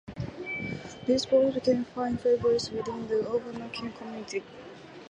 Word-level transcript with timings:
These 1.05 1.27
boards 1.27 1.53
became 1.53 1.85
firm 1.85 2.17
favorites 2.17 2.71
within 2.71 3.07
the 3.07 3.17
overclocking 3.23 3.95
community. 3.99 4.41